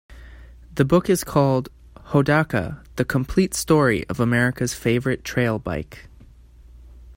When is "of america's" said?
4.09-4.73